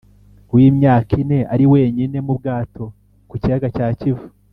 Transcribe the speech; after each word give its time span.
w’imyaka 0.53 1.11
ine 1.21 1.39
ari 1.53 1.65
wenyine 1.73 2.17
mu 2.25 2.33
bwato 2.39 2.83
ku 3.29 3.35
kiyaga 3.41 3.67
cya 3.75 3.87
kivu 3.99 4.25